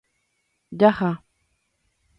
Jaha. 0.79 1.11